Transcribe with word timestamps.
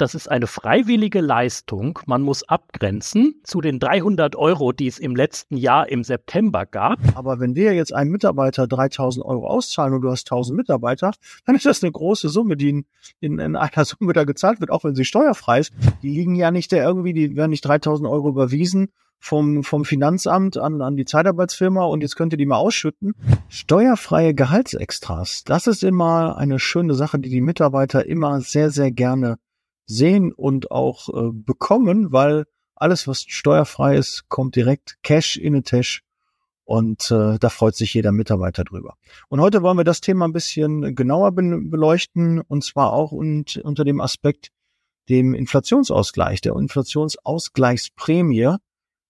das 0.00 0.14
ist 0.14 0.30
eine 0.30 0.46
freiwillige 0.46 1.20
Leistung. 1.20 1.98
Man 2.06 2.22
muss 2.22 2.42
abgrenzen 2.42 3.40
zu 3.44 3.60
den 3.60 3.78
300 3.78 4.34
Euro, 4.34 4.72
die 4.72 4.86
es 4.86 4.98
im 4.98 5.14
letzten 5.14 5.56
Jahr 5.56 5.88
im 5.90 6.04
September 6.04 6.64
gab. 6.64 6.98
Aber 7.14 7.38
wenn 7.38 7.54
wir 7.54 7.74
jetzt 7.74 7.94
einem 7.94 8.10
Mitarbeiter 8.10 8.66
3000 8.66 9.24
Euro 9.24 9.46
auszahlen 9.46 9.92
und 9.94 10.00
du 10.00 10.10
hast 10.10 10.26
1000 10.30 10.56
Mitarbeiter, 10.56 11.12
dann 11.44 11.54
ist 11.54 11.66
das 11.66 11.82
eine 11.82 11.92
große 11.92 12.30
Summe, 12.30 12.56
die 12.56 12.70
in, 12.70 12.84
in, 13.20 13.38
in 13.38 13.56
einer 13.56 13.84
Summe 13.84 14.14
da 14.14 14.24
gezahlt 14.24 14.60
wird, 14.60 14.70
auch 14.70 14.84
wenn 14.84 14.94
sie 14.94 15.04
steuerfrei 15.04 15.60
ist. 15.60 15.72
Die 16.02 16.10
liegen 16.10 16.34
ja 16.34 16.50
nicht 16.50 16.72
da 16.72 16.76
irgendwie, 16.76 17.12
die 17.12 17.36
werden 17.36 17.50
nicht 17.50 17.64
3000 17.64 18.08
Euro 18.08 18.30
überwiesen 18.30 18.88
vom, 19.18 19.62
vom 19.62 19.84
Finanzamt 19.84 20.56
an, 20.56 20.80
an 20.80 20.96
die 20.96 21.04
Zeitarbeitsfirma 21.04 21.84
und 21.84 22.00
jetzt 22.00 22.16
könnt 22.16 22.32
ihr 22.32 22.38
die 22.38 22.46
mal 22.46 22.56
ausschütten. 22.56 23.14
Steuerfreie 23.48 24.34
Gehaltsextras, 24.34 25.44
das 25.44 25.66
ist 25.66 25.84
immer 25.84 26.38
eine 26.38 26.58
schöne 26.58 26.94
Sache, 26.94 27.18
die 27.18 27.28
die 27.28 27.42
Mitarbeiter 27.42 28.06
immer 28.06 28.40
sehr, 28.40 28.70
sehr 28.70 28.90
gerne 28.90 29.36
sehen 29.90 30.32
und 30.32 30.70
auch 30.70 31.08
äh, 31.08 31.30
bekommen, 31.32 32.12
weil 32.12 32.46
alles, 32.74 33.06
was 33.06 33.22
steuerfrei 33.22 33.96
ist, 33.96 34.28
kommt 34.28 34.56
direkt 34.56 34.96
Cash 35.02 35.36
in 35.36 35.54
the 35.54 35.62
Tash 35.62 36.02
und 36.64 37.10
äh, 37.10 37.38
da 37.38 37.48
freut 37.48 37.74
sich 37.74 37.94
jeder 37.94 38.12
Mitarbeiter 38.12 38.64
drüber. 38.64 38.96
Und 39.28 39.40
heute 39.40 39.62
wollen 39.62 39.76
wir 39.76 39.84
das 39.84 40.00
Thema 40.00 40.26
ein 40.26 40.32
bisschen 40.32 40.94
genauer 40.94 41.32
be 41.32 41.60
beleuchten 41.62 42.40
und 42.40 42.64
zwar 42.64 42.92
auch 42.92 43.12
und, 43.12 43.56
unter 43.58 43.84
dem 43.84 44.00
Aspekt 44.00 44.50
dem 45.08 45.34
Inflationsausgleich, 45.34 46.40
der 46.40 46.54
Inflationsausgleichsprämie, 46.54 48.56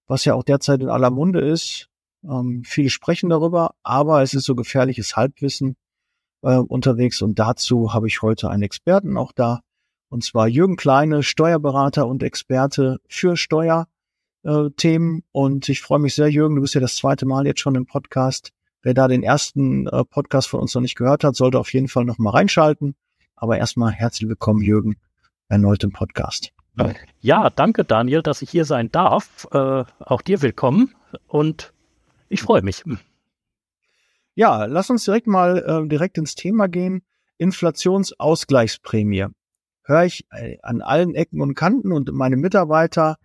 was 0.07 0.25
ja 0.25 0.35
auch 0.35 0.43
derzeit 0.43 0.81
in 0.81 0.89
aller 0.89 1.11
Munde 1.11 1.41
ist. 1.41 1.89
Ähm, 2.25 2.63
viele 2.65 2.91
sprechen 2.91 3.29
darüber, 3.29 3.75
aber 3.83 4.23
es 4.23 4.35
ist 4.35 4.47
so 4.47 4.55
gefährliches 4.55 5.17
Halbwissen 5.17 5.77
äh, 6.43 6.57
unterwegs 6.57 7.21
und 7.21 7.39
dazu 7.39 7.93
habe 7.93 8.09
ich 8.09 8.23
heute 8.23 8.49
einen 8.49 8.63
Experten 8.63 9.19
auch 9.19 9.33
da, 9.33 9.61
und 10.11 10.25
zwar 10.25 10.49
Jürgen 10.49 10.77
Kleine, 10.77 11.23
Steuerberater 11.23 12.07
und 12.07 12.23
Experte 12.23 13.01
für 13.09 13.37
Steuerthemen. 13.37 15.19
Äh, 15.19 15.23
und 15.33 15.69
ich 15.69 15.81
freue 15.81 16.01
mich 16.01 16.15
sehr, 16.15 16.29
Jürgen, 16.29 16.57
du 16.57 16.63
bist 16.63 16.75
ja 16.75 16.81
das 16.81 16.97
zweite 16.97 17.25
Mal 17.27 17.47
jetzt 17.47 17.61
schon 17.61 17.77
im 17.77 17.87
Podcast. 17.87 18.51
Wer 18.83 18.95
da 18.95 19.09
den 19.09 19.23
ersten 19.23 19.87
äh, 19.87 20.05
Podcast 20.05 20.49
von 20.49 20.61
uns 20.61 20.75
noch 20.75 20.83
nicht 20.83 20.97
gehört 20.97 21.25
hat, 21.25 21.37
sollte 21.37 21.59
auf 21.59 21.73
jeden 21.73 21.89
Fall 21.89 22.05
noch 22.05 22.19
mal 22.19 22.31
reinschalten. 22.31 22.97
Aber 23.37 23.57
erstmal 23.57 23.93
herzlich 23.93 24.29
willkommen, 24.29 24.63
Jürgen, 24.63 24.97
erneut 25.49 25.85
im 25.85 25.93
Podcast. 25.93 26.53
Ja, 27.21 27.51
danke 27.51 27.85
Daniel, 27.85 28.23
dass 28.23 28.43
ich 28.43 28.51
hier 28.51 28.65
sein 28.65 28.91
darf. 28.91 29.47
Äh, 29.53 29.85
auch 29.99 30.23
dir 30.23 30.43
willkommen 30.43 30.95
und 31.27 31.73
ich 32.29 32.43
freue 32.43 32.63
mich. 32.63 32.85
Ja, 34.35 34.65
lass 34.65 34.91
uns 34.91 35.05
direkt 35.05 35.27
mal 35.27 35.59
äh, 35.59 35.89
direkt 35.89 36.19
ins 36.19 36.35
Thema 36.35 36.69
gehen. 36.69 37.03
Inflationsausgleichsprämie. 37.39 39.27
Höre 39.91 40.05
ich 40.05 40.25
äh, 40.31 40.57
an 40.63 40.83
allen 40.83 41.17
Ecken 41.17 41.41
und 41.41 41.57
Kanten 41.57 41.91
und 41.91 42.13
meine 42.13 42.37
Mitarbeiter, 42.37 43.17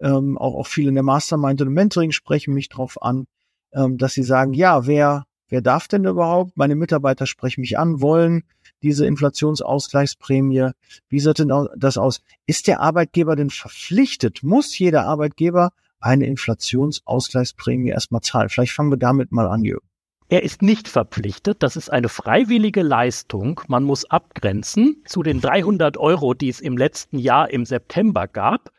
ähm, 0.00 0.36
auch, 0.36 0.54
auch 0.54 0.66
viele 0.66 0.90
in 0.90 0.94
der 0.94 1.02
Mastermind 1.02 1.62
und 1.62 1.72
Mentoring 1.72 2.12
sprechen 2.12 2.52
mich 2.52 2.68
drauf 2.68 3.00
an, 3.00 3.26
ähm, 3.72 3.96
dass 3.96 4.12
sie 4.12 4.22
sagen, 4.22 4.52
ja, 4.52 4.86
wer, 4.86 5.24
wer 5.48 5.62
darf 5.62 5.88
denn 5.88 6.04
überhaupt? 6.04 6.58
Meine 6.58 6.76
Mitarbeiter 6.76 7.24
sprechen 7.24 7.62
mich 7.62 7.78
an, 7.78 8.02
wollen 8.02 8.42
diese 8.82 9.06
Inflationsausgleichsprämie? 9.06 10.72
Wie 11.08 11.20
sieht 11.20 11.38
denn 11.38 11.52
das 11.78 11.96
aus? 11.96 12.20
Ist 12.44 12.66
der 12.66 12.80
Arbeitgeber 12.80 13.34
denn 13.34 13.48
verpflichtet? 13.48 14.42
Muss 14.42 14.78
jeder 14.78 15.06
Arbeitgeber 15.06 15.72
eine 16.00 16.26
Inflationsausgleichsprämie 16.26 17.88
erstmal 17.88 18.20
zahlen? 18.20 18.50
Vielleicht 18.50 18.72
fangen 18.72 18.92
wir 18.92 18.98
damit 18.98 19.32
mal 19.32 19.48
an, 19.48 19.64
Jürgen. 19.64 19.89
Er 20.30 20.44
ist 20.44 20.62
nicht 20.62 20.86
verpflichtet. 20.86 21.60
Das 21.64 21.74
ist 21.74 21.90
eine 21.90 22.08
freiwillige 22.08 22.82
Leistung. 22.82 23.60
Man 23.66 23.82
muss 23.82 24.04
abgrenzen 24.04 25.02
zu 25.04 25.24
den 25.24 25.40
300 25.40 25.96
Euro, 25.96 26.34
die 26.34 26.48
es 26.48 26.60
im 26.60 26.78
letzten 26.78 27.18
Jahr 27.18 27.50
im 27.50 27.64
September 27.64 28.28
gab. 28.28 28.70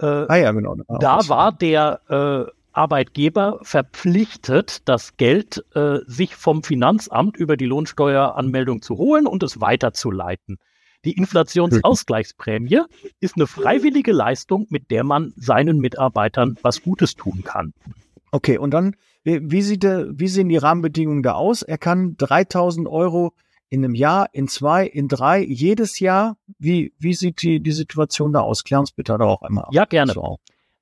Äh, 0.00 0.06
ah 0.06 0.36
ja, 0.36 0.52
genau. 0.52 0.76
Da 0.88 1.28
war 1.28 1.52
der 1.52 2.00
äh, 2.48 2.50
Arbeitgeber 2.72 3.58
verpflichtet, 3.60 4.88
das 4.88 5.18
Geld 5.18 5.62
äh, 5.74 5.98
sich 6.06 6.34
vom 6.36 6.62
Finanzamt 6.62 7.36
über 7.36 7.58
die 7.58 7.66
Lohnsteueranmeldung 7.66 8.80
zu 8.80 8.96
holen 8.96 9.26
und 9.26 9.42
es 9.42 9.60
weiterzuleiten. 9.60 10.58
Die 11.04 11.12
Inflationsausgleichsprämie 11.18 12.80
ist 13.20 13.36
eine 13.36 13.46
freiwillige 13.46 14.12
Leistung, 14.12 14.66
mit 14.70 14.90
der 14.90 15.04
man 15.04 15.34
seinen 15.36 15.80
Mitarbeitern 15.80 16.56
was 16.62 16.82
Gutes 16.82 17.14
tun 17.14 17.44
kann. 17.44 17.74
Okay, 18.34 18.58
und 18.58 18.72
dann, 18.72 18.96
wie, 19.22 19.62
sieht 19.62 19.84
der, 19.84 20.08
wie 20.18 20.26
sehen 20.26 20.48
die 20.48 20.56
Rahmenbedingungen 20.56 21.22
da 21.22 21.34
aus? 21.34 21.62
Er 21.62 21.78
kann 21.78 22.16
3000 22.16 22.88
Euro 22.88 23.32
in 23.68 23.84
einem 23.84 23.94
Jahr, 23.94 24.28
in 24.32 24.48
zwei, 24.48 24.88
in 24.88 25.06
drei, 25.06 25.40
jedes 25.40 26.00
Jahr. 26.00 26.36
Wie, 26.58 26.92
wie 26.98 27.14
sieht 27.14 27.42
die, 27.42 27.60
die 27.60 27.70
Situation 27.70 28.32
da 28.32 28.40
aus? 28.40 28.64
Klären 28.64 28.80
uns 28.80 28.90
bitte 28.90 29.16
da 29.16 29.24
auch 29.24 29.42
einmal. 29.42 29.68
Ja, 29.70 29.84
gerne. 29.84 30.14
So. 30.14 30.40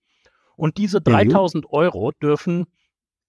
Und 0.56 0.78
diese 0.78 1.03
3000 1.03 1.65
mhm. 1.65 1.70
Euro 1.70 2.12
dürfen 2.12 2.66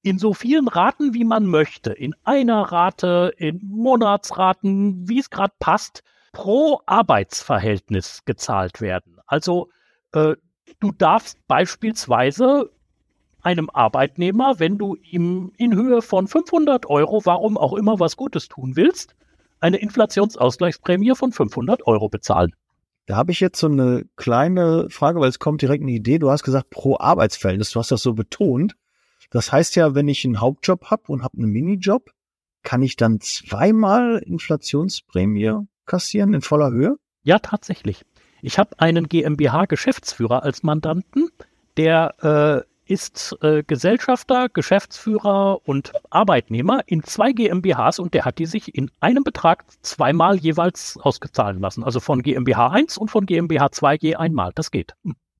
in 0.01 0.17
so 0.17 0.33
vielen 0.33 0.67
Raten, 0.67 1.13
wie 1.13 1.25
man 1.25 1.45
möchte, 1.45 1.91
in 1.91 2.15
einer 2.23 2.61
Rate, 2.61 3.33
in 3.37 3.59
Monatsraten, 3.63 5.07
wie 5.09 5.19
es 5.19 5.29
gerade 5.29 5.53
passt, 5.59 6.03
pro 6.31 6.81
Arbeitsverhältnis 6.85 8.23
gezahlt 8.25 8.81
werden. 8.81 9.17
Also 9.25 9.69
äh, 10.13 10.35
du 10.79 10.91
darfst 10.91 11.37
beispielsweise 11.47 12.69
einem 13.41 13.69
Arbeitnehmer, 13.69 14.59
wenn 14.59 14.77
du 14.77 14.95
ihm 14.95 15.51
in 15.57 15.75
Höhe 15.75 16.01
von 16.01 16.27
500 16.27 16.85
Euro, 16.87 17.25
warum 17.25 17.57
auch 17.57 17.73
immer, 17.73 17.99
was 17.99 18.17
Gutes 18.17 18.47
tun 18.47 18.75
willst, 18.75 19.15
eine 19.59 19.77
Inflationsausgleichsprämie 19.77 21.15
von 21.15 21.31
500 21.31 21.85
Euro 21.87 22.09
bezahlen. 22.09 22.53
Da 23.05 23.15
habe 23.15 23.31
ich 23.31 23.39
jetzt 23.39 23.59
so 23.59 23.67
eine 23.67 24.05
kleine 24.17 24.87
Frage, 24.89 25.19
weil 25.19 25.29
es 25.29 25.39
kommt 25.39 25.61
direkt 25.61 25.81
eine 25.81 25.91
Idee. 25.91 26.19
Du 26.19 26.29
hast 26.29 26.43
gesagt 26.43 26.69
pro 26.69 26.97
Arbeitsverhältnis, 26.99 27.71
du 27.71 27.79
hast 27.79 27.91
das 27.91 28.03
so 28.03 28.13
betont. 28.13 28.75
Das 29.29 29.51
heißt 29.51 29.75
ja, 29.75 29.95
wenn 29.95 30.07
ich 30.07 30.25
einen 30.25 30.41
Hauptjob 30.41 30.85
habe 30.85 31.03
und 31.07 31.23
habe 31.23 31.37
einen 31.37 31.51
Minijob, 31.51 32.11
kann 32.63 32.81
ich 32.81 32.95
dann 32.95 33.21
zweimal 33.21 34.21
Inflationsprämie 34.25 35.67
kassieren 35.85 36.33
in 36.33 36.41
voller 36.41 36.71
Höhe? 36.71 36.97
Ja, 37.23 37.39
tatsächlich. 37.39 38.05
Ich 38.41 38.57
habe 38.57 38.79
einen 38.79 39.07
GmbH-Geschäftsführer 39.07 40.43
als 40.43 40.63
Mandanten, 40.63 41.29
der 41.77 42.65
äh, 42.65 42.91
ist 42.91 43.37
äh, 43.41 43.63
Gesellschafter, 43.63 44.49
Geschäftsführer 44.49 45.59
und 45.67 45.93
Arbeitnehmer 46.09 46.81
in 46.87 47.03
zwei 47.03 47.31
GmbHs 47.33 47.99
und 47.99 48.13
der 48.13 48.25
hat 48.25 48.39
die 48.39 48.47
sich 48.47 48.73
in 48.73 48.89
einem 48.99 49.23
Betrag 49.23 49.65
zweimal 49.83 50.37
jeweils 50.37 50.97
ausgezahlen 50.99 51.59
lassen. 51.59 51.83
Also 51.83 51.99
von 51.99 52.23
GmbH 52.23 52.69
1 52.69 52.97
und 52.97 53.11
von 53.11 53.25
GmbH 53.25 53.71
2 53.71 53.95
je 53.95 54.15
einmal. 54.15 54.51
Das 54.55 54.71
geht. 54.71 54.95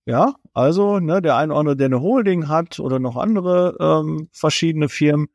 Ja, 0.09 0.33
also 0.55 0.99
ne, 0.99 1.21
der 1.21 1.35
eine 1.35 1.53
oder 1.53 1.59
andere, 1.59 1.77
der 1.77 1.85
eine 1.85 2.01
Holding 2.01 2.47
hat 2.47 2.79
oder 2.79 2.97
noch 2.97 3.15
andere 3.15 3.77
ähm, 3.79 4.27
verschiedene 4.31 4.89
Firmen, 4.89 5.27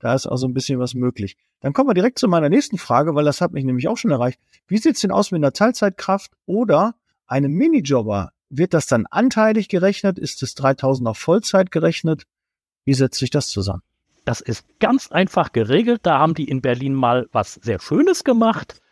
da 0.00 0.14
ist 0.14 0.26
also 0.26 0.46
ein 0.46 0.52
bisschen 0.52 0.78
was 0.78 0.92
möglich. 0.92 1.38
Dann 1.60 1.72
kommen 1.72 1.88
wir 1.88 1.94
direkt 1.94 2.18
zu 2.18 2.28
meiner 2.28 2.50
nächsten 2.50 2.76
Frage, 2.76 3.14
weil 3.14 3.24
das 3.24 3.40
hat 3.40 3.52
mich 3.52 3.64
nämlich 3.64 3.88
auch 3.88 3.96
schon 3.96 4.10
erreicht. 4.10 4.38
Wie 4.66 4.76
sieht's 4.76 5.00
denn 5.00 5.12
aus 5.12 5.30
mit 5.30 5.38
einer 5.38 5.54
Teilzeitkraft 5.54 6.32
oder 6.44 6.94
einem 7.26 7.52
Minijobber? 7.52 8.32
Wird 8.50 8.74
das 8.74 8.84
dann 8.84 9.06
anteilig 9.06 9.70
gerechnet? 9.70 10.18
Ist 10.18 10.42
es 10.42 10.54
3000 10.56 11.08
auf 11.08 11.16
Vollzeit 11.16 11.70
gerechnet? 11.70 12.24
Wie 12.84 12.92
setzt 12.92 13.20
sich 13.20 13.30
das 13.30 13.48
zusammen? 13.48 13.82
Das 14.26 14.42
ist 14.42 14.66
ganz 14.78 15.10
einfach 15.10 15.52
geregelt. 15.52 16.00
Da 16.02 16.18
haben 16.18 16.34
die 16.34 16.50
in 16.50 16.60
Berlin 16.60 16.92
mal 16.92 17.30
was 17.32 17.54
sehr 17.54 17.80
Schönes 17.80 18.24
gemacht. 18.24 18.82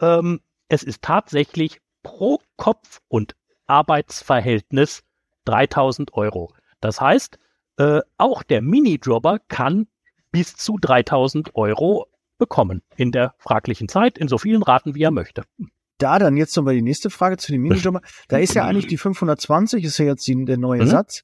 Ähm, 0.00 0.40
es 0.66 0.82
ist 0.82 1.00
tatsächlich 1.02 1.80
pro 2.02 2.40
Kopf 2.56 3.00
und 3.06 3.36
Arbeitsverhältnis 3.70 5.02
3000 5.46 6.12
Euro. 6.14 6.52
Das 6.80 7.00
heißt, 7.00 7.38
äh, 7.78 8.00
auch 8.18 8.42
der 8.42 8.60
Minijobber 8.60 9.38
kann 9.48 9.86
bis 10.32 10.56
zu 10.56 10.76
3000 10.78 11.54
Euro 11.54 12.06
bekommen 12.38 12.82
in 12.96 13.12
der 13.12 13.34
fraglichen 13.38 13.88
Zeit, 13.88 14.18
in 14.18 14.28
so 14.28 14.38
vielen 14.38 14.62
Raten, 14.62 14.94
wie 14.94 15.02
er 15.02 15.10
möchte 15.10 15.44
da 16.00 16.18
dann 16.18 16.36
jetzt 16.36 16.56
nochmal 16.56 16.74
die 16.74 16.82
nächste 16.82 17.10
Frage 17.10 17.36
zu 17.36 17.52
den 17.52 17.60
Minijobber. 17.60 18.00
Da 18.28 18.38
ist 18.38 18.54
ja 18.54 18.64
eigentlich 18.64 18.86
die 18.86 18.96
520, 18.96 19.84
ist 19.84 19.98
ja 19.98 20.06
jetzt 20.06 20.26
die, 20.26 20.44
der 20.44 20.58
neue 20.58 20.82
mhm. 20.82 20.88
Satz. 20.88 21.22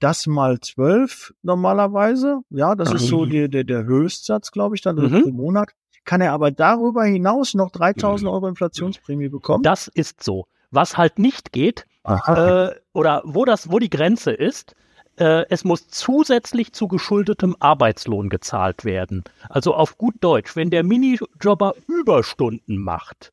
Das 0.00 0.26
mal 0.26 0.58
12 0.58 1.34
normalerweise. 1.42 2.40
Ja, 2.50 2.74
das 2.74 2.90
mhm. 2.90 2.96
ist 2.96 3.06
so 3.06 3.26
die, 3.26 3.48
der, 3.48 3.64
der 3.64 3.84
Höchstsatz, 3.84 4.50
glaube 4.50 4.74
ich, 4.74 4.82
dann 4.82 4.96
mhm. 4.96 5.22
pro 5.22 5.30
Monat. 5.30 5.72
Kann 6.04 6.20
er 6.20 6.32
aber 6.32 6.50
darüber 6.50 7.04
hinaus 7.04 7.54
noch 7.54 7.70
3000 7.70 8.28
Euro 8.28 8.48
Inflationsprämie 8.48 9.28
bekommen? 9.28 9.62
Das 9.62 9.88
ist 9.88 10.22
so. 10.22 10.46
Was 10.72 10.96
halt 10.96 11.18
nicht 11.18 11.52
geht, 11.52 11.86
äh, 12.04 12.70
oder 12.92 13.22
wo 13.24 13.44
das, 13.44 13.70
wo 13.70 13.78
die 13.78 13.90
Grenze 13.90 14.32
ist, 14.32 14.74
äh, 15.16 15.44
es 15.48 15.62
muss 15.62 15.88
zusätzlich 15.88 16.72
zu 16.72 16.88
geschuldetem 16.88 17.54
Arbeitslohn 17.60 18.28
gezahlt 18.28 18.84
werden. 18.84 19.22
Also 19.48 19.74
auf 19.74 19.96
gut 19.98 20.16
Deutsch, 20.20 20.56
wenn 20.56 20.70
der 20.70 20.82
Minijobber 20.82 21.74
Überstunden 21.86 22.78
macht, 22.78 23.32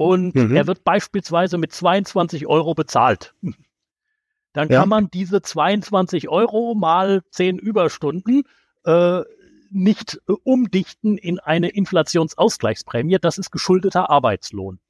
und 0.00 0.34
mhm. 0.34 0.56
er 0.56 0.66
wird 0.66 0.82
beispielsweise 0.82 1.58
mit 1.58 1.72
22 1.74 2.46
Euro 2.46 2.72
bezahlt. 2.72 3.34
dann 4.54 4.70
ja. 4.70 4.80
kann 4.80 4.88
man 4.88 5.10
diese 5.10 5.42
22 5.42 6.30
Euro 6.30 6.74
mal 6.74 7.20
10 7.32 7.58
Überstunden 7.58 8.44
äh, 8.86 9.20
nicht 9.70 10.18
äh, 10.26 10.32
umdichten 10.42 11.18
in 11.18 11.38
eine 11.38 11.68
Inflationsausgleichsprämie. 11.68 13.18
Das 13.20 13.36
ist 13.36 13.50
geschuldeter 13.50 14.08
Arbeitslohn. 14.08 14.80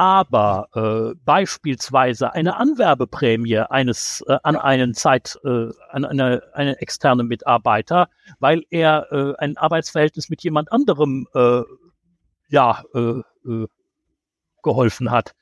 Aber 0.00 0.70
äh, 0.72 1.14
beispielsweise 1.26 2.32
eine 2.32 2.56
Anwerbeprämie 2.56 3.58
eines 3.58 4.24
äh, 4.26 4.38
an 4.42 4.56
einen 4.56 4.94
Zeit 4.94 5.38
äh, 5.44 5.68
an 5.90 6.06
eine, 6.06 6.42
einen 6.54 6.74
externen 6.76 7.26
Mitarbeiter, 7.26 8.08
weil 8.38 8.64
er 8.70 9.12
äh, 9.12 9.34
ein 9.36 9.58
Arbeitsverhältnis 9.58 10.30
mit 10.30 10.42
jemand 10.42 10.72
anderem 10.72 11.28
äh, 11.34 11.60
ja 12.48 12.82
äh, 12.94 13.20
äh, 13.46 13.66
geholfen 14.62 15.10
hat, 15.10 15.34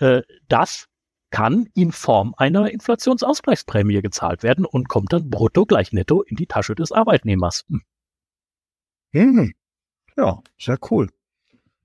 äh, 0.00 0.20
das 0.48 0.88
kann 1.30 1.66
in 1.74 1.90
Form 1.90 2.34
einer 2.36 2.70
Inflationsausgleichsprämie 2.70 4.02
gezahlt 4.02 4.42
werden 4.42 4.66
und 4.66 4.90
kommt 4.90 5.14
dann 5.14 5.30
brutto 5.30 5.64
gleich 5.64 5.94
netto 5.94 6.20
in 6.20 6.36
die 6.36 6.46
Tasche 6.46 6.74
des 6.74 6.92
Arbeitnehmers. 6.92 7.64
Hm. 7.70 7.82
Hm. 9.14 9.54
Ja, 10.18 10.42
sehr 10.58 10.76
cool. 10.90 11.08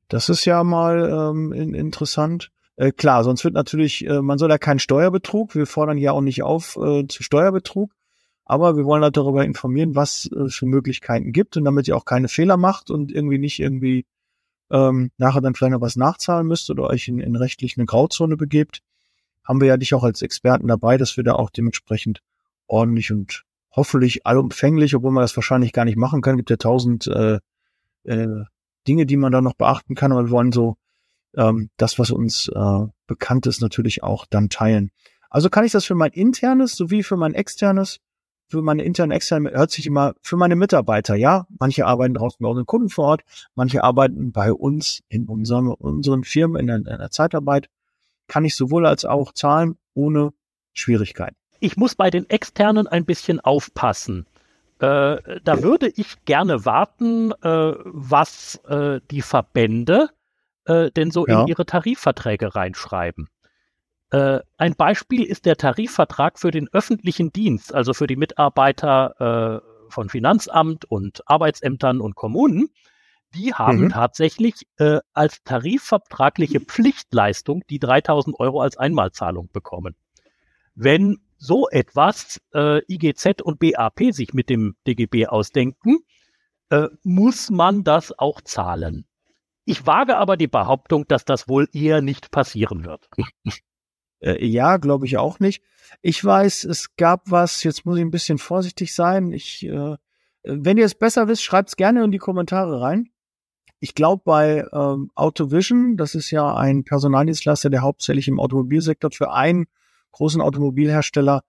Das 0.09 0.27
ist 0.29 0.45
ja 0.45 0.63
mal 0.63 1.31
ähm, 1.31 1.53
in, 1.53 1.73
interessant. 1.73 2.51
Äh, 2.75 2.91
klar, 2.91 3.23
sonst 3.23 3.43
wird 3.43 3.53
natürlich, 3.53 4.05
äh, 4.05 4.21
man 4.21 4.37
soll 4.37 4.49
ja 4.49 4.57
keinen 4.57 4.79
Steuerbetrug. 4.79 5.55
Wir 5.55 5.67
fordern 5.67 5.97
ja 5.97 6.11
auch 6.11 6.21
nicht 6.21 6.43
auf 6.43 6.77
äh, 6.77 7.07
zu 7.07 7.23
Steuerbetrug. 7.23 7.93
Aber 8.45 8.75
wir 8.75 8.85
wollen 8.85 9.03
halt 9.03 9.15
darüber 9.15 9.45
informieren, 9.45 9.95
was 9.95 10.25
es 10.25 10.55
für 10.55 10.65
Möglichkeiten 10.65 11.31
gibt 11.31 11.55
und 11.55 11.65
damit 11.65 11.87
ihr 11.87 11.95
auch 11.95 12.05
keine 12.05 12.27
Fehler 12.27 12.57
macht 12.57 12.89
und 12.89 13.11
irgendwie 13.11 13.37
nicht 13.37 13.59
irgendwie 13.59 14.07
ähm, 14.71 15.11
nachher 15.17 15.41
dann 15.41 15.53
vielleicht 15.53 15.73
noch 15.73 15.81
was 15.81 15.95
nachzahlen 15.95 16.47
müsst 16.47 16.69
oder 16.71 16.85
euch 16.85 17.07
in, 17.07 17.19
in 17.19 17.35
rechtlich 17.35 17.77
eine 17.77 17.85
Grauzone 17.85 18.37
begebt, 18.37 18.81
haben 19.43 19.61
wir 19.61 19.67
ja 19.67 19.77
dich 19.77 19.93
auch 19.93 20.03
als 20.03 20.23
Experten 20.23 20.67
dabei, 20.67 20.97
dass 20.97 21.15
wir 21.15 21.23
da 21.23 21.33
auch 21.33 21.51
dementsprechend 21.51 22.21
ordentlich 22.65 23.11
und 23.11 23.43
hoffentlich 23.71 24.25
allumfänglich, 24.25 24.95
obwohl 24.95 25.11
man 25.11 25.21
das 25.21 25.35
wahrscheinlich 25.35 25.73
gar 25.73 25.85
nicht 25.85 25.97
machen 25.97 26.21
kann, 26.21 26.37
gibt 26.37 26.49
ja 26.49 26.57
tausend 26.57 27.05
äh, 27.07 27.39
äh, 28.03 28.45
Dinge, 28.89 29.05
die 29.05 29.17
man 29.17 29.31
da 29.31 29.39
noch 29.39 29.53
beachten 29.53 29.93
kann, 29.93 30.11
aber 30.11 30.25
wir 30.25 30.31
wollen 30.31 30.51
so 30.51 30.75
ähm, 31.37 31.69
das, 31.77 31.99
was 31.99 32.09
uns 32.09 32.47
äh, 32.47 32.87
bekannt 33.05 33.45
ist, 33.45 33.61
natürlich 33.61 34.01
auch 34.01 34.25
dann 34.25 34.49
teilen. 34.49 34.89
Also 35.29 35.51
kann 35.51 35.63
ich 35.63 35.71
das 35.71 35.85
für 35.85 35.93
mein 35.93 36.11
internes 36.11 36.75
sowie 36.75 37.03
für 37.03 37.15
mein 37.15 37.35
externes, 37.35 37.99
für 38.47 38.63
meine 38.63 38.81
internen, 38.81 39.11
externen, 39.11 39.53
hört 39.53 39.69
sich 39.69 39.85
immer 39.85 40.15
für 40.21 40.37
meine 40.37 40.55
Mitarbeiter, 40.55 41.13
ja. 41.13 41.45
Manche 41.59 41.85
arbeiten 41.85 42.15
draußen 42.15 42.37
bei 42.39 42.49
unseren 42.49 42.65
Kunden 42.65 42.89
vor 42.89 43.05
Ort, 43.05 43.21
manche 43.53 43.83
arbeiten 43.83 44.31
bei 44.31 44.51
uns 44.51 45.01
in 45.07 45.27
unserem, 45.27 45.67
unseren 45.67 46.23
Firmen 46.23 46.59
in 46.59 46.65
der, 46.65 46.77
in 46.77 46.83
der 46.85 47.11
Zeitarbeit. 47.11 47.69
Kann 48.27 48.43
ich 48.43 48.55
sowohl 48.55 48.87
als 48.87 49.05
auch 49.05 49.33
zahlen 49.33 49.77
ohne 49.93 50.33
Schwierigkeiten. 50.73 51.35
Ich 51.59 51.77
muss 51.77 51.93
bei 51.93 52.09
den 52.09 52.27
externen 52.27 52.87
ein 52.87 53.05
bisschen 53.05 53.39
aufpassen. 53.39 54.25
Äh, 54.79 55.41
da 55.43 55.61
würde 55.61 55.89
ich 55.89 56.23
gerne 56.23 56.63
warten, 56.65 57.31
äh, 57.31 57.73
was 57.83 58.55
äh, 58.67 59.01
die 59.11 59.21
Verbände 59.21 60.09
äh, 60.65 60.89
denn 60.91 61.11
so 61.11 61.27
ja. 61.27 61.41
in 61.41 61.47
ihre 61.47 61.65
Tarifverträge 61.65 62.55
reinschreiben. 62.55 63.27
Äh, 64.11 64.39
ein 64.57 64.75
Beispiel 64.75 65.23
ist 65.23 65.45
der 65.45 65.57
Tarifvertrag 65.57 66.39
für 66.39 66.51
den 66.51 66.69
öffentlichen 66.69 67.33
Dienst, 67.33 67.73
also 67.73 67.93
für 67.93 68.07
die 68.07 68.15
Mitarbeiter 68.15 69.61
äh, 69.61 69.91
von 69.91 70.07
Finanzamt 70.07 70.85
und 70.85 71.27
Arbeitsämtern 71.27 71.99
und 71.99 72.15
Kommunen. 72.15 72.69
Die 73.35 73.53
haben 73.53 73.81
mhm. 73.81 73.89
tatsächlich 73.89 74.65
als 75.13 75.43
tarifvertragliche 75.43 76.61
Pflichtleistung 76.61 77.61
die 77.69 77.77
3000 77.77 78.39
Euro 78.39 78.59
als 78.59 78.75
Einmalzahlung 78.75 79.49
bekommen. 79.53 79.95
Wenn 80.73 81.19
so 81.39 81.69
etwas 81.69 82.39
äh, 82.53 82.81
IGZ 82.87 83.41
und 83.41 83.59
BAP 83.59 84.11
sich 84.11 84.33
mit 84.33 84.49
dem 84.49 84.75
DGB 84.85 85.27
ausdenken, 85.27 85.99
äh, 86.69 86.89
muss 87.03 87.49
man 87.49 87.83
das 87.83 88.17
auch 88.19 88.41
zahlen. 88.41 89.05
Ich 89.65 89.85
wage 89.87 90.17
aber 90.17 90.35
die 90.37 90.47
Behauptung, 90.47 91.07
dass 91.07 91.25
das 91.25 91.47
wohl 91.47 91.67
eher 91.73 92.01
nicht 92.01 92.29
passieren 92.31 92.85
wird. 92.85 93.09
Äh, 94.21 94.45
ja, 94.45 94.75
glaube 94.75 95.05
ich 95.05 95.17
auch 95.17 95.39
nicht. 95.39 95.63
Ich 96.01 96.21
weiß, 96.21 96.65
es 96.65 96.97
gab 96.97 97.31
was, 97.31 97.63
jetzt 97.63 97.85
muss 97.85 97.95
ich 97.95 98.01
ein 98.01 98.11
bisschen 98.11 98.37
vorsichtig 98.37 98.93
sein. 98.93 99.31
Ich, 99.31 99.65
äh, 99.65 99.95
wenn 100.43 100.77
ihr 100.77 100.83
es 100.83 100.95
besser 100.95 101.29
wisst, 101.29 101.43
schreibt 101.43 101.69
es 101.69 101.77
gerne 101.77 102.03
in 102.03 102.11
die 102.11 102.17
Kommentare 102.17 102.81
rein. 102.81 103.11
Ich 103.79 103.95
glaube 103.95 104.23
bei 104.25 104.67
ähm, 104.73 105.09
Autovision, 105.15 105.95
das 105.95 106.15
ist 106.15 106.31
ja 106.31 106.53
ein 106.53 106.83
Personaldienstleister, 106.83 107.69
der 107.69 107.81
hauptsächlich 107.81 108.27
im 108.27 108.41
Automobilsektor 108.41 109.11
für 109.11 109.31
einen 109.31 109.67
großen 110.11 110.41
Automobilhersteller 110.41 111.43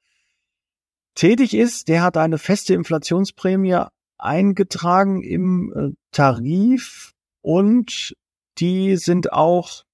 tätig 1.15 1.55
ist, 1.55 1.89
der 1.89 2.03
hat 2.03 2.17
eine 2.17 2.39
feste 2.39 2.75
Inflationsprämie 2.75 3.85
eingetragen 4.19 5.23
im 5.23 5.73
äh, 5.75 5.97
Tarif 6.13 7.13
und 7.43 8.15
die 8.59 8.97
sind 8.97 9.33
auch 9.33 9.85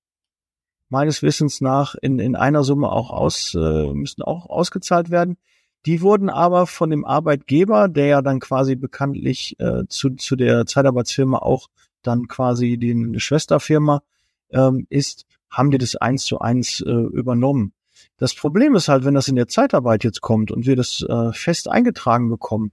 meines 0.88 1.22
Wissens 1.22 1.60
nach 1.60 1.94
in, 2.00 2.18
in 2.18 2.36
einer 2.36 2.64
Summe 2.64 2.90
auch 2.90 3.10
aus, 3.10 3.54
äh, 3.54 3.92
müssen 3.92 4.22
auch 4.22 4.46
ausgezahlt 4.46 5.10
werden. 5.10 5.36
Die 5.84 6.00
wurden 6.02 6.30
aber 6.30 6.66
von 6.66 6.90
dem 6.90 7.04
Arbeitgeber, 7.04 7.88
der 7.88 8.06
ja 8.06 8.22
dann 8.22 8.40
quasi 8.40 8.74
bekanntlich 8.74 9.56
äh, 9.60 9.84
zu, 9.88 10.10
zu 10.10 10.34
der 10.36 10.66
Zeitarbeitsfirma 10.66 11.38
auch 11.38 11.68
dann 12.02 12.28
quasi 12.28 12.76
die 12.76 13.18
Schwesterfirma 13.18 14.02
ähm, 14.50 14.86
ist, 14.90 15.26
haben 15.50 15.70
die 15.70 15.78
das 15.78 15.96
eins 15.96 16.24
zu 16.24 16.40
eins 16.40 16.80
äh, 16.80 16.90
übernommen. 16.90 17.72
Das 18.18 18.34
Problem 18.34 18.74
ist 18.74 18.88
halt, 18.88 19.04
wenn 19.04 19.14
das 19.14 19.28
in 19.28 19.36
der 19.36 19.48
Zeitarbeit 19.48 20.02
jetzt 20.02 20.22
kommt 20.22 20.50
und 20.50 20.66
wir 20.66 20.76
das 20.76 21.02
äh, 21.02 21.32
fest 21.32 21.68
eingetragen 21.68 22.30
bekommen, 22.30 22.72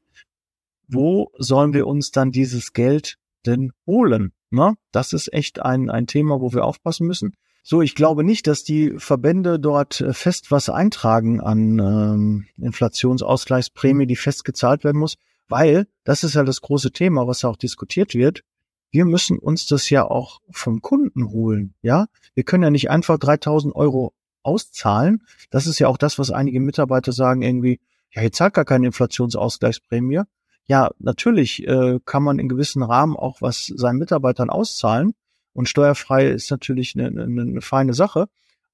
wo 0.87 1.31
sollen 1.37 1.73
wir 1.73 1.87
uns 1.87 2.11
dann 2.11 2.31
dieses 2.31 2.73
Geld 2.73 3.17
denn 3.45 3.71
holen? 3.85 4.31
Ne? 4.51 4.75
Das 4.91 5.13
ist 5.13 5.33
echt 5.33 5.61
ein, 5.61 5.89
ein 5.89 6.07
Thema, 6.07 6.39
wo 6.39 6.53
wir 6.53 6.63
aufpassen 6.63 7.07
müssen. 7.07 7.33
So, 7.65 7.81
ich 7.81 7.95
glaube 7.95 8.23
nicht, 8.23 8.47
dass 8.47 8.63
die 8.63 8.93
Verbände 8.97 9.59
dort 9.59 10.01
äh, 10.01 10.13
fest 10.13 10.51
was 10.51 10.69
eintragen 10.69 11.39
an 11.39 11.79
ähm, 11.79 12.47
Inflationsausgleichsprämie, 12.57 14.05
die 14.05 14.17
fest 14.17 14.43
gezahlt 14.43 14.83
werden 14.83 14.99
muss, 14.99 15.15
weil 15.47 15.87
das 16.03 16.23
ist 16.23 16.35
ja 16.35 16.43
das 16.43 16.61
große 16.61 16.91
Thema, 16.91 17.25
was 17.25 17.45
auch 17.45 17.55
diskutiert 17.55 18.15
wird. 18.15 18.43
Wir 18.91 19.05
müssen 19.05 19.39
uns 19.39 19.65
das 19.65 19.89
ja 19.89 20.05
auch 20.05 20.39
vom 20.51 20.81
Kunden 20.81 21.31
holen, 21.31 21.73
ja. 21.81 22.07
Wir 22.35 22.43
können 22.43 22.63
ja 22.63 22.69
nicht 22.69 22.89
einfach 22.89 23.17
3000 23.17 23.73
Euro 23.75 24.13
auszahlen. 24.43 25.23
Das 25.49 25.67
ist 25.67 25.79
ja 25.79 25.87
auch 25.87 25.97
das, 25.97 26.19
was 26.19 26.31
einige 26.31 26.59
Mitarbeiter 26.59 27.11
sagen 27.11 27.41
irgendwie, 27.41 27.79
ja, 28.11 28.21
ihr 28.21 28.31
zahlt 28.31 28.53
gar 28.53 28.65
keine 28.65 28.87
Inflationsausgleichsprämie. 28.87 30.21
Ja, 30.65 30.91
natürlich 30.99 31.67
äh, 31.67 31.99
kann 32.05 32.23
man 32.23 32.39
in 32.39 32.47
gewissen 32.47 32.83
Rahmen 32.83 33.17
auch 33.17 33.41
was 33.41 33.65
seinen 33.65 33.97
Mitarbeitern 33.97 34.49
auszahlen 34.49 35.13
und 35.53 35.69
steuerfrei 35.69 36.27
ist 36.27 36.51
natürlich 36.51 36.95
eine, 36.95 37.07
eine, 37.07 37.41
eine 37.41 37.61
feine 37.61 37.93
Sache. 37.93 38.27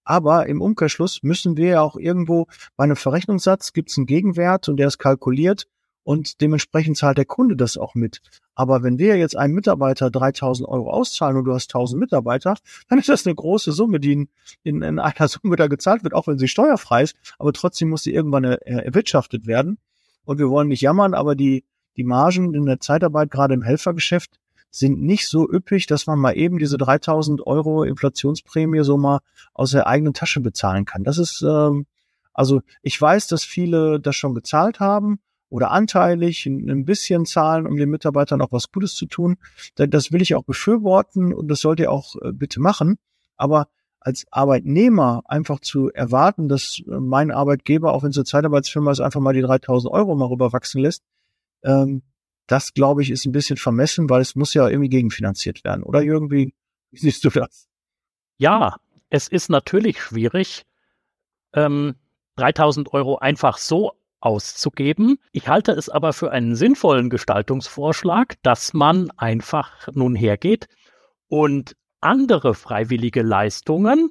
Aber 0.03 0.47
im 0.47 0.61
Umkehrschluss 0.61 1.23
müssen 1.23 1.57
wir 1.57 1.67
ja 1.67 1.81
auch 1.81 1.95
irgendwo 1.95 2.47
bei 2.75 2.83
einem 2.83 2.95
Verrechnungssatz 2.95 3.73
gibt 3.73 3.91
es 3.91 3.97
einen 3.97 4.07
Gegenwert 4.07 4.67
und 4.67 4.77
der 4.77 4.87
ist 4.87 4.97
kalkuliert 4.97 5.67
und 6.09 6.41
dementsprechend 6.41 6.97
zahlt 6.97 7.19
der 7.19 7.25
Kunde 7.25 7.55
das 7.55 7.77
auch 7.77 7.93
mit. 7.93 8.23
Aber 8.55 8.81
wenn 8.81 8.97
wir 8.97 9.15
jetzt 9.17 9.37
einem 9.37 9.53
Mitarbeiter 9.53 10.09
3000 10.09 10.67
Euro 10.67 10.89
auszahlen 10.89 11.37
und 11.37 11.45
du 11.45 11.53
hast 11.53 11.69
1000 11.69 11.99
Mitarbeiter, 11.99 12.55
dann 12.87 12.97
ist 12.97 13.09
das 13.09 13.27
eine 13.27 13.35
große 13.35 13.71
Summe, 13.73 13.99
die 13.99 14.13
in, 14.13 14.29
in, 14.63 14.81
in 14.81 14.97
einer 14.97 15.27
Summe 15.27 15.55
da 15.55 15.67
gezahlt 15.67 16.03
wird, 16.03 16.15
auch 16.15 16.25
wenn 16.25 16.39
sie 16.39 16.47
steuerfrei 16.47 17.03
ist. 17.03 17.15
Aber 17.37 17.53
trotzdem 17.53 17.91
muss 17.91 18.01
sie 18.01 18.11
irgendwann 18.11 18.43
äh, 18.43 18.55
erwirtschaftet 18.55 19.45
werden. 19.45 19.77
Und 20.25 20.39
wir 20.39 20.49
wollen 20.49 20.69
nicht 20.69 20.81
jammern, 20.81 21.13
aber 21.13 21.35
die, 21.35 21.63
die 21.95 22.03
Margen 22.03 22.55
in 22.55 22.65
der 22.65 22.79
Zeitarbeit, 22.79 23.29
gerade 23.29 23.53
im 23.53 23.61
Helfergeschäft, 23.61 24.39
sind 24.71 25.03
nicht 25.03 25.27
so 25.27 25.47
üppig, 25.47 25.85
dass 25.85 26.07
man 26.07 26.17
mal 26.17 26.35
eben 26.35 26.57
diese 26.57 26.79
3000 26.79 27.45
Euro 27.45 27.83
Inflationsprämie 27.83 28.83
so 28.83 28.97
mal 28.97 29.19
aus 29.53 29.69
der 29.71 29.85
eigenen 29.85 30.15
Tasche 30.15 30.39
bezahlen 30.39 30.85
kann. 30.85 31.03
Das 31.03 31.19
ist, 31.19 31.43
ähm, 31.47 31.85
also 32.33 32.63
ich 32.81 32.99
weiß, 32.99 33.27
dass 33.27 33.43
viele 33.43 33.99
das 33.99 34.15
schon 34.15 34.33
gezahlt 34.33 34.79
haben 34.79 35.19
oder 35.49 35.71
anteilig 35.71 36.45
ein 36.45 36.85
bisschen 36.85 37.25
zahlen, 37.25 37.65
um 37.65 37.75
den 37.75 37.89
Mitarbeitern 37.89 38.41
auch 38.41 38.51
was 38.51 38.71
Gutes 38.71 38.95
zu 38.95 39.07
tun. 39.07 39.37
Das 39.75 40.11
will 40.11 40.21
ich 40.21 40.35
auch 40.35 40.43
befürworten 40.43 41.33
und 41.33 41.47
das 41.47 41.61
sollt 41.61 41.79
ihr 41.79 41.91
auch 41.91 42.15
äh, 42.21 42.31
bitte 42.31 42.59
machen. 42.59 42.97
Aber 43.35 43.67
als 43.99 44.25
Arbeitnehmer 44.31 45.23
einfach 45.25 45.59
zu 45.59 45.91
erwarten, 45.91 46.47
dass 46.47 46.81
äh, 46.87 46.99
mein 46.99 47.31
Arbeitgeber, 47.31 47.93
auch 47.93 48.03
wenn 48.03 48.11
es 48.11 48.17
eine 48.17 48.25
Zeitarbeitsfirma 48.25 48.91
ist, 48.91 48.99
einfach 48.99 49.19
mal 49.19 49.33
die 49.33 49.41
3000 49.41 49.91
Euro 49.91 50.15
mal 50.15 50.27
rüberwachsen 50.27 50.81
lässt, 50.81 51.03
ähm, 51.63 52.03
das 52.47 52.73
glaube 52.73 53.01
ich 53.01 53.11
ist 53.11 53.25
ein 53.25 53.31
bisschen 53.31 53.57
vermessen, 53.57 54.09
weil 54.09 54.21
es 54.21 54.35
muss 54.35 54.53
ja 54.53 54.67
irgendwie 54.67 54.89
gegenfinanziert 54.89 55.63
werden. 55.63 55.83
Oder 55.83 56.01
irgendwie, 56.01 56.53
wie 56.91 56.97
siehst 56.97 57.23
du 57.23 57.29
das? 57.29 57.67
Ja, 58.37 58.77
es 59.09 59.27
ist 59.27 59.49
natürlich 59.49 60.01
schwierig, 60.01 60.65
ähm, 61.53 61.95
3000 62.37 62.93
Euro 62.93 63.17
einfach 63.17 63.57
so 63.57 63.98
auszugeben. 64.21 65.17
Ich 65.31 65.47
halte 65.47 65.71
es 65.71 65.89
aber 65.89 66.13
für 66.13 66.31
einen 66.31 66.55
sinnvollen 66.55 67.09
Gestaltungsvorschlag, 67.09 68.35
dass 68.43 68.73
man 68.73 69.09
einfach 69.17 69.87
nun 69.93 70.15
hergeht 70.15 70.67
und 71.27 71.75
andere 72.01 72.53
freiwillige 72.55 73.21
Leistungen 73.21 74.09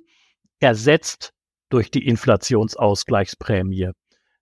ersetzt 0.60 1.32
durch 1.68 1.90
die 1.90 2.06
Inflationsausgleichsprämie. 2.06 3.90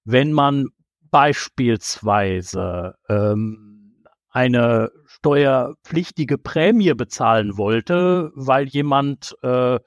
Wenn 0.04 0.32
man 0.32 0.68
beispielsweise 1.10 2.94
ähm, 3.08 4.04
eine 4.30 4.90
steuerpflichtige 5.06 6.38
Prämie 6.38 6.92
bezahlen 6.94 7.56
wollte, 7.56 8.30
weil 8.34 8.68
jemand 8.68 9.34
äh, 9.42 9.78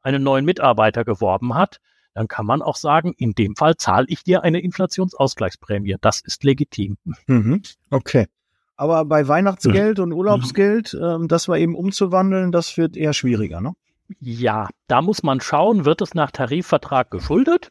einen 0.00 0.22
neuen 0.22 0.44
Mitarbeiter 0.44 1.04
geworben 1.04 1.54
hat, 1.54 1.80
dann 2.18 2.26
kann 2.26 2.46
man 2.46 2.62
auch 2.62 2.74
sagen, 2.74 3.14
in 3.16 3.34
dem 3.34 3.54
Fall 3.54 3.76
zahle 3.76 4.06
ich 4.08 4.24
dir 4.24 4.42
eine 4.42 4.58
Inflationsausgleichsprämie. 4.58 5.94
Das 6.00 6.20
ist 6.20 6.42
legitim. 6.42 6.96
Mhm. 7.28 7.62
Okay. 7.90 8.26
Aber 8.74 9.04
bei 9.04 9.28
Weihnachtsgeld 9.28 10.00
und 10.00 10.12
Urlaubsgeld, 10.12 10.98
ähm, 11.00 11.28
das 11.28 11.46
war 11.46 11.58
eben 11.58 11.76
umzuwandeln, 11.76 12.50
das 12.50 12.76
wird 12.76 12.96
eher 12.96 13.12
schwieriger, 13.12 13.60
ne? 13.60 13.74
Ja, 14.18 14.68
da 14.88 15.00
muss 15.00 15.22
man 15.22 15.40
schauen, 15.40 15.84
wird 15.84 16.00
es 16.00 16.14
nach 16.14 16.32
Tarifvertrag 16.32 17.12
geschuldet 17.12 17.70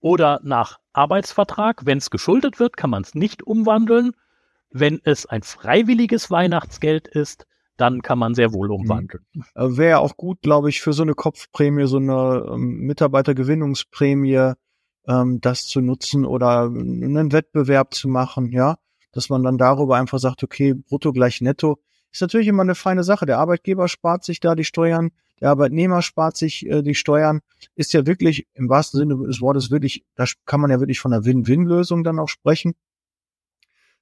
oder 0.00 0.40
nach 0.42 0.78
Arbeitsvertrag. 0.92 1.86
Wenn 1.86 1.96
es 1.96 2.10
geschuldet 2.10 2.60
wird, 2.60 2.76
kann 2.76 2.90
man 2.90 3.02
es 3.02 3.14
nicht 3.14 3.44
umwandeln. 3.44 4.12
Wenn 4.70 5.00
es 5.04 5.24
ein 5.24 5.42
freiwilliges 5.42 6.30
Weihnachtsgeld 6.30 7.08
ist, 7.08 7.46
dann 7.76 8.02
kann 8.02 8.18
man 8.18 8.34
sehr 8.34 8.52
wohl 8.52 8.70
umwandeln. 8.70 9.24
Äh, 9.54 9.76
Wäre 9.76 9.98
auch 10.00 10.16
gut, 10.16 10.42
glaube 10.42 10.68
ich, 10.68 10.80
für 10.80 10.92
so 10.92 11.02
eine 11.02 11.14
Kopfprämie, 11.14 11.86
so 11.86 11.98
eine 11.98 12.46
ähm, 12.52 12.80
Mitarbeitergewinnungsprämie, 12.80 14.52
ähm, 15.06 15.40
das 15.40 15.66
zu 15.66 15.80
nutzen 15.80 16.24
oder 16.24 16.62
einen 16.62 17.32
Wettbewerb 17.32 17.94
zu 17.94 18.08
machen, 18.08 18.52
ja, 18.52 18.76
dass 19.12 19.28
man 19.28 19.42
dann 19.42 19.58
darüber 19.58 19.96
einfach 19.96 20.18
sagt, 20.18 20.42
okay, 20.42 20.74
brutto 20.74 21.12
gleich 21.12 21.40
netto, 21.40 21.78
ist 22.12 22.20
natürlich 22.20 22.48
immer 22.48 22.62
eine 22.62 22.74
feine 22.74 23.04
Sache. 23.04 23.26
Der 23.26 23.38
Arbeitgeber 23.38 23.88
spart 23.88 24.24
sich 24.24 24.40
da 24.40 24.54
die 24.54 24.64
Steuern, 24.64 25.10
der 25.40 25.50
Arbeitnehmer 25.50 26.02
spart 26.02 26.36
sich 26.36 26.66
äh, 26.66 26.82
die 26.82 26.94
Steuern, 26.94 27.40
ist 27.74 27.92
ja 27.92 28.06
wirklich 28.06 28.46
im 28.54 28.68
wahrsten 28.68 28.98
Sinne 28.98 29.26
des 29.26 29.40
Wortes 29.40 29.70
wirklich, 29.70 30.04
da 30.14 30.24
kann 30.46 30.60
man 30.60 30.70
ja 30.70 30.80
wirklich 30.80 31.00
von 31.00 31.12
einer 31.12 31.24
Win-Win-Lösung 31.24 32.04
dann 32.04 32.18
auch 32.18 32.28
sprechen. 32.28 32.74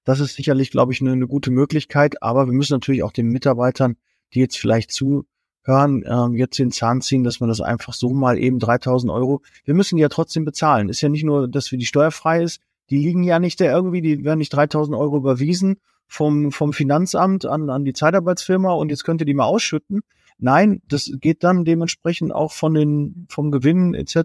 Das 0.05 0.21
ist 0.21 0.35
sicherlich, 0.35 0.71
glaube 0.71 0.93
ich, 0.93 1.01
eine, 1.01 1.13
eine 1.13 1.27
gute 1.27 1.51
Möglichkeit. 1.51 2.23
Aber 2.23 2.47
wir 2.47 2.53
müssen 2.53 2.75
natürlich 2.75 3.03
auch 3.03 3.13
den 3.13 3.29
Mitarbeitern, 3.29 3.97
die 4.33 4.41
jetzt 4.41 4.59
vielleicht 4.59 4.93
zuhören, 4.93 6.05
ähm, 6.07 6.35
jetzt 6.35 6.59
den 6.59 6.71
Zahn 6.71 7.01
ziehen, 7.01 7.25
dass 7.25 7.41
man 7.41 7.49
das 7.49 7.61
einfach 7.61 7.95
so 7.95 8.11
mal 8.11 8.39
eben 8.39 8.59
3000 8.59 9.11
Euro, 9.11 9.43
wir 9.65 9.75
müssen 9.75 9.97
die 9.97 10.03
ja 10.03 10.09
trotzdem 10.09 10.45
bezahlen. 10.45 10.89
Ist 10.89 11.01
ja 11.01 11.09
nicht 11.09 11.25
nur, 11.25 11.49
dass 11.49 11.69
für 11.69 11.79
die 11.79 11.87
steuerfrei 11.87 12.43
ist, 12.43 12.61
die 12.91 12.99
liegen 12.99 13.23
ja 13.23 13.39
nicht 13.39 13.61
da 13.61 13.65
irgendwie, 13.65 14.03
die 14.03 14.25
werden 14.25 14.39
nicht 14.39 14.53
3000 14.53 14.97
Euro 14.97 15.17
überwiesen 15.17 15.81
vom, 16.07 16.53
vom 16.53 16.73
Finanzamt 16.73 17.47
an, 17.47 17.71
an 17.71 17.85
die 17.85 17.95
Zeitarbeitsfirma 17.95 18.73
und 18.73 18.91
jetzt 18.91 19.05
könnt 19.05 19.23
ihr 19.23 19.27
die 19.27 19.35
mal 19.35 19.45
ausschütten. 19.45 20.03
Nein, 20.39 20.83
das 20.89 21.11
geht 21.21 21.45
dann 21.45 21.65
dementsprechend 21.65 22.33
auch 22.33 22.53
von 22.53 22.75
den, 22.75 23.27
vom 23.31 23.51
Gewinn 23.51 23.95
etc. 23.95 24.17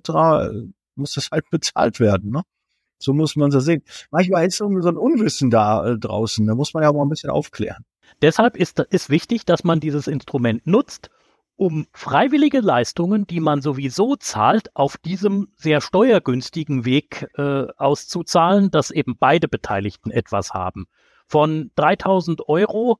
muss 0.95 1.13
das 1.13 1.31
halt 1.31 1.49
bezahlt 1.51 1.99
werden. 1.99 2.31
Ne? 2.31 2.41
So 2.99 3.13
muss 3.13 3.35
man 3.35 3.51
es 3.51 3.63
sehen. 3.63 3.83
Manchmal 4.11 4.45
ist 4.45 4.57
so 4.57 4.65
ein 4.67 4.97
Unwissen 4.97 5.49
da 5.49 5.85
äh, 5.85 5.97
draußen. 5.97 6.45
Da 6.45 6.55
muss 6.55 6.73
man 6.73 6.83
ja 6.83 6.89
auch 6.89 6.93
mal 6.93 7.03
ein 7.03 7.09
bisschen 7.09 7.29
aufklären. 7.29 7.85
Deshalb 8.21 8.57
ist 8.57 8.83
es 8.89 9.09
wichtig, 9.09 9.45
dass 9.45 9.63
man 9.63 9.79
dieses 9.79 10.07
Instrument 10.07 10.65
nutzt, 10.67 11.09
um 11.55 11.87
freiwillige 11.93 12.61
Leistungen, 12.61 13.27
die 13.27 13.39
man 13.39 13.61
sowieso 13.61 14.15
zahlt, 14.15 14.75
auf 14.75 14.97
diesem 14.97 15.49
sehr 15.55 15.81
steuergünstigen 15.81 16.85
Weg 16.85 17.27
äh, 17.37 17.67
auszuzahlen, 17.77 18.71
dass 18.71 18.91
eben 18.91 19.17
beide 19.17 19.47
Beteiligten 19.47 20.11
etwas 20.11 20.53
haben. 20.53 20.87
Von 21.27 21.71
3000 21.75 22.47
Euro 22.47 22.99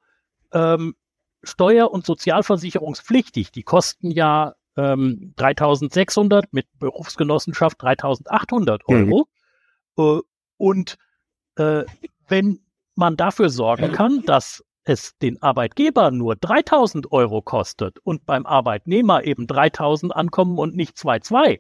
ähm, 0.54 0.96
steuer- 1.42 1.92
und 1.92 2.06
sozialversicherungspflichtig, 2.06 3.52
die 3.52 3.64
kosten 3.64 4.12
ja 4.12 4.56
ähm, 4.76 5.34
3600 5.38 6.52
mit 6.54 6.68
Berufsgenossenschaft 6.80 7.82
3800 7.82 8.88
mhm. 8.88 8.96
Euro. 8.96 9.20
Mhm. 9.20 9.39
Äh, 10.00 10.22
und 10.58 10.98
äh, 11.58 11.84
wenn 12.28 12.60
man 12.96 13.18
dafür 13.18 13.50
sorgen 13.50 13.92
kann, 13.92 14.24
dass 14.26 14.64
es 14.84 15.18
den 15.20 15.42
Arbeitgeber 15.42 16.12
nur 16.12 16.36
3000 16.36 17.12
Euro 17.12 17.42
kostet 17.42 18.00
und 18.00 18.26
beim 18.26 18.46
Arbeitnehmer 18.46 19.24
eben 19.24 19.46
3000 19.46 20.16
ankommen 20.16 20.58
und 20.58 20.76
nicht 20.76 20.98
2,2, 20.98 21.60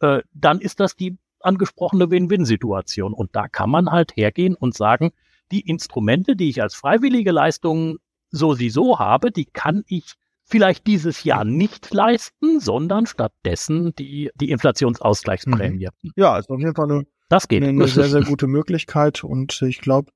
äh, 0.00 0.22
dann 0.34 0.60
ist 0.60 0.80
das 0.80 0.94
die 0.96 1.16
angesprochene 1.40 2.10
Win-Win-Situation. 2.10 3.14
Und 3.14 3.34
da 3.34 3.48
kann 3.48 3.70
man 3.70 3.90
halt 3.90 4.16
hergehen 4.16 4.54
und 4.54 4.74
sagen, 4.74 5.12
die 5.50 5.60
Instrumente, 5.60 6.36
die 6.36 6.50
ich 6.50 6.60
als 6.60 6.74
freiwillige 6.74 7.30
Leistungen 7.30 7.98
so 8.30 8.54
sie 8.54 8.70
so 8.70 8.98
habe, 8.98 9.30
die 9.30 9.44
kann 9.44 9.84
ich 9.86 10.14
vielleicht 10.44 10.86
dieses 10.86 11.24
Jahr 11.24 11.44
nicht 11.44 11.92
leisten, 11.92 12.60
sondern 12.60 13.06
stattdessen 13.06 13.94
die, 13.94 14.30
die 14.34 14.50
Inflationsausgleichsprämie. 14.50 15.88
Mhm. 16.02 16.12
Ja, 16.16 16.38
ist 16.38 16.50
auf 16.50 16.58
jeden 16.58 16.74
Fall 16.74 16.90
eine 16.90 17.06
das 17.28 17.48
geht. 17.48 17.62
Eine, 17.62 17.70
eine 17.70 17.88
sehr, 17.88 18.08
sehr 18.08 18.22
gute 18.22 18.46
Möglichkeit 18.46 19.24
und 19.24 19.62
ich 19.62 19.80
glaube, 19.80 20.12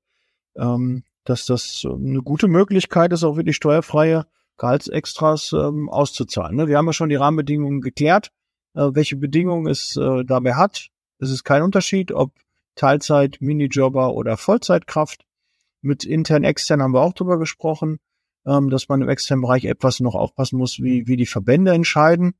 ähm, 0.55 1.03
dass 1.23 1.45
das 1.45 1.85
eine 1.85 2.21
gute 2.21 2.47
Möglichkeit 2.47 3.13
ist, 3.13 3.23
auch 3.23 3.37
wirklich 3.37 3.55
steuerfreie 3.55 4.25
Gehaltsextras 4.57 5.53
ähm, 5.53 5.89
auszuzahlen. 5.89 6.55
Ne? 6.55 6.67
Wir 6.67 6.77
haben 6.77 6.87
ja 6.87 6.93
schon 6.93 7.09
die 7.09 7.15
Rahmenbedingungen 7.15 7.81
geklärt, 7.81 8.31
äh, 8.73 8.89
welche 8.93 9.15
Bedingungen 9.15 9.67
es 9.67 9.97
äh, 9.97 10.23
dabei 10.23 10.53
hat. 10.55 10.89
Es 11.19 11.29
ist 11.29 11.43
kein 11.43 11.63
Unterschied, 11.63 12.11
ob 12.11 12.33
Teilzeit, 12.75 13.37
Minijobber 13.41 14.13
oder 14.13 14.37
Vollzeitkraft. 14.37 15.25
Mit 15.81 16.03
intern, 16.03 16.43
extern 16.43 16.81
haben 16.81 16.93
wir 16.93 17.01
auch 17.01 17.13
drüber 17.13 17.39
gesprochen, 17.39 17.99
ähm, 18.45 18.69
dass 18.69 18.87
man 18.87 19.01
im 19.01 19.09
externen 19.09 19.41
Bereich 19.41 19.65
etwas 19.65 19.99
noch 19.99 20.15
aufpassen 20.15 20.57
muss, 20.57 20.79
wie, 20.79 21.07
wie 21.07 21.17
die 21.17 21.25
Verbände 21.25 21.71
entscheiden. 21.71 22.33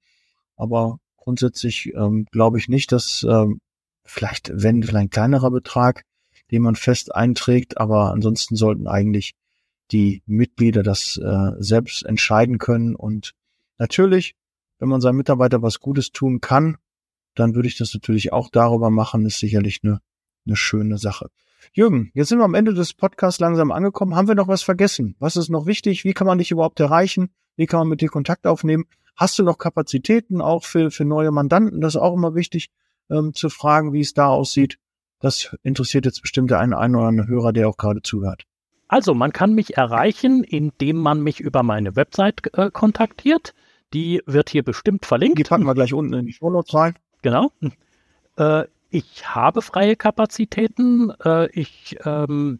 Aber 0.55 0.99
grundsätzlich 1.17 1.91
ähm, 1.95 2.25
glaube 2.31 2.59
ich 2.59 2.69
nicht, 2.69 2.91
dass 2.91 3.25
ähm, 3.27 3.59
vielleicht, 4.03 4.51
wenn, 4.53 4.83
vielleicht 4.83 5.05
ein 5.05 5.09
kleinerer 5.09 5.51
Betrag, 5.51 6.03
den 6.51 6.61
man 6.61 6.75
fest 6.75 7.15
einträgt, 7.15 7.77
aber 7.77 8.11
ansonsten 8.11 8.55
sollten 8.55 8.87
eigentlich 8.87 9.33
die 9.91 10.21
Mitglieder 10.25 10.83
das 10.83 11.17
äh, 11.17 11.51
selbst 11.59 12.03
entscheiden 12.03 12.57
können. 12.57 12.95
Und 12.95 13.33
natürlich, 13.77 14.35
wenn 14.79 14.89
man 14.89 15.01
seinem 15.01 15.17
Mitarbeiter 15.17 15.61
was 15.61 15.79
Gutes 15.79 16.11
tun 16.11 16.41
kann, 16.41 16.77
dann 17.35 17.55
würde 17.55 17.67
ich 17.67 17.77
das 17.77 17.93
natürlich 17.93 18.33
auch 18.33 18.49
darüber 18.49 18.89
machen, 18.89 19.25
ist 19.25 19.39
sicherlich 19.39 19.79
eine, 19.83 20.01
eine 20.45 20.55
schöne 20.55 20.97
Sache. 20.97 21.29
Jürgen, 21.73 22.11
jetzt 22.13 22.29
sind 22.29 22.39
wir 22.39 22.45
am 22.45 22.55
Ende 22.55 22.73
des 22.73 22.93
Podcasts 22.93 23.39
langsam 23.39 23.71
angekommen. 23.71 24.15
Haben 24.15 24.27
wir 24.27 24.35
noch 24.35 24.47
was 24.47 24.63
vergessen? 24.63 25.15
Was 25.19 25.37
ist 25.37 25.49
noch 25.49 25.65
wichtig? 25.67 26.03
Wie 26.03 26.13
kann 26.13 26.27
man 26.27 26.39
dich 26.39 26.51
überhaupt 26.51 26.79
erreichen? 26.79 27.29
Wie 27.55 27.65
kann 27.65 27.79
man 27.81 27.87
mit 27.87 28.01
dir 28.01 28.09
Kontakt 28.09 28.47
aufnehmen? 28.47 28.85
Hast 29.15 29.37
du 29.37 29.43
noch 29.43 29.57
Kapazitäten 29.57 30.41
auch 30.41 30.65
für, 30.65 30.89
für 30.89 31.05
neue 31.05 31.31
Mandanten? 31.31 31.79
Das 31.79 31.95
ist 31.95 32.01
auch 32.01 32.15
immer 32.15 32.33
wichtig 32.33 32.71
ähm, 33.11 33.33
zu 33.33 33.49
fragen, 33.49 33.93
wie 33.93 34.01
es 34.01 34.13
da 34.13 34.27
aussieht. 34.27 34.77
Das 35.19 35.55
interessiert 35.61 36.05
jetzt 36.05 36.21
bestimmt 36.21 36.49
der 36.49 36.59
eine, 36.59 36.77
eine 36.77 36.97
oder 36.97 37.07
andere 37.07 37.27
Hörer, 37.27 37.53
der 37.53 37.69
auch 37.69 37.77
gerade 37.77 38.01
zuhört. 38.01 38.43
Also, 38.87 39.13
man 39.13 39.31
kann 39.31 39.53
mich 39.53 39.77
erreichen, 39.77 40.43
indem 40.43 40.97
man 40.97 41.21
mich 41.21 41.39
über 41.39 41.63
meine 41.63 41.95
Website 41.95 42.53
äh, 42.57 42.71
kontaktiert. 42.71 43.53
Die 43.93 44.21
wird 44.25 44.49
hier 44.49 44.63
bestimmt 44.63 45.05
verlinkt. 45.05 45.37
Die 45.37 45.43
packen 45.43 45.65
wir 45.65 45.73
gleich 45.73 45.93
unten 45.93 46.13
in 46.13 46.25
die 46.25 46.33
Show 46.33 46.49
Notes 46.49 46.73
rein. 46.73 46.95
Genau. 47.21 47.51
Äh, 48.37 48.65
ich 48.89 49.33
habe 49.33 49.61
freie 49.61 49.95
Kapazitäten. 49.95 51.11
Äh, 51.23 51.49
ich 51.51 51.97
ähm, 52.03 52.59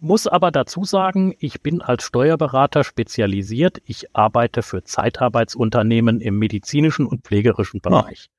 muss 0.00 0.26
aber 0.26 0.50
dazu 0.50 0.84
sagen, 0.84 1.34
ich 1.38 1.60
bin 1.60 1.82
als 1.82 2.04
Steuerberater 2.04 2.84
spezialisiert. 2.84 3.82
Ich 3.84 4.14
arbeite 4.14 4.62
für 4.62 4.84
Zeitarbeitsunternehmen 4.84 6.20
im 6.20 6.38
medizinischen 6.38 7.06
und 7.06 7.24
pflegerischen 7.24 7.80
ah. 7.84 7.88
Bereich 7.88 8.30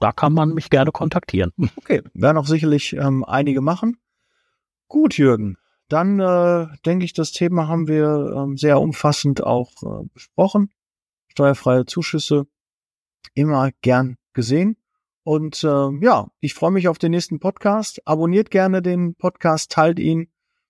da 0.00 0.12
kann 0.12 0.32
man 0.32 0.54
mich 0.54 0.70
gerne 0.70 0.92
kontaktieren. 0.92 1.52
Okay, 1.76 2.02
werden 2.14 2.36
auch 2.38 2.46
sicherlich 2.46 2.94
ähm, 2.94 3.24
einige 3.24 3.60
machen. 3.60 3.98
Gut, 4.88 5.16
Jürgen. 5.16 5.56
Dann 5.88 6.18
äh, 6.18 6.66
denke 6.84 7.04
ich, 7.04 7.12
das 7.12 7.30
Thema 7.30 7.68
haben 7.68 7.86
wir 7.86 8.34
ähm, 8.36 8.56
sehr 8.56 8.80
umfassend 8.80 9.42
auch 9.42 9.70
äh, 9.82 10.06
besprochen. 10.12 10.70
Steuerfreie 11.28 11.86
Zuschüsse 11.86 12.46
immer 13.34 13.70
gern 13.82 14.16
gesehen. 14.32 14.76
Und 15.22 15.62
äh, 15.64 15.90
ja, 16.00 16.28
ich 16.40 16.54
freue 16.54 16.70
mich 16.70 16.88
auf 16.88 16.98
den 16.98 17.12
nächsten 17.12 17.40
Podcast. 17.40 18.00
Abonniert 18.06 18.50
gerne 18.50 18.82
den 18.82 19.14
Podcast, 19.14 19.70
teilt 19.70 19.98
ihn, 19.98 20.28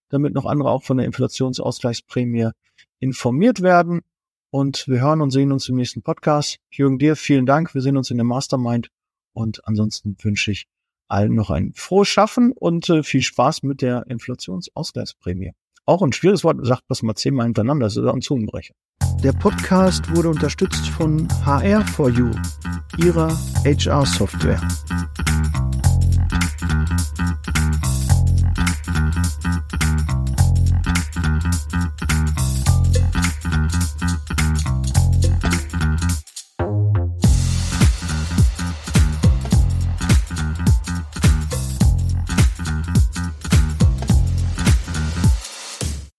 damit 0.09 0.35
noch 0.35 0.45
andere 0.45 0.71
auch 0.71 0.83
von 0.83 0.97
der 0.99 1.07
Inflationsausgleichsprämie 1.07 2.51
informiert 2.99 3.63
werden. 3.63 4.03
Und 4.51 4.87
wir 4.89 5.01
hören 5.01 5.21
und 5.21 5.31
sehen 5.31 5.53
uns 5.53 5.69
im 5.69 5.77
nächsten 5.77 6.03
Podcast. 6.03 6.59
Jürgen, 6.71 6.99
dir 6.99 7.17
vielen 7.17 7.47
Dank. 7.47 7.75
Wir 7.75 7.83
sehen 7.83 7.97
uns 7.97 8.11
in 8.11 8.17
der 8.17 8.25
Mastermind 8.25 8.91
und 9.37 9.67
ansonsten 9.69 10.17
wünsche 10.23 10.51
ich 10.51 10.67
allen 11.09 11.35
noch 11.35 11.51
ein 11.51 11.73
frohes 11.75 12.09
Schaffen 12.09 12.53
und 12.53 12.89
äh, 12.89 13.03
viel 13.03 13.23
Spaß 13.23 13.63
mit 13.63 13.83
der 13.83 14.07
Inflationsausgleichsprämie. 14.09 15.53
Auch 15.85 16.03
ein 16.03 16.13
schwieriges 16.13 16.43
Wort, 16.43 16.57
sagt 16.67 16.85
das 16.89 17.03
mal 17.03 17.15
zehnmal 17.15 17.45
hintereinander, 17.45 17.87
das 17.87 17.97
ist 17.97 18.05
ein 18.07 18.23
Zungenbrecher. 18.23 18.75
Der 19.23 19.33
Podcast 19.33 20.15
wurde 20.17 20.31
unterstützt 20.31 20.89
von 20.89 21.29
HR4U, 21.29 22.35
ihrer 22.99 23.29
HR-Software. 23.65 24.61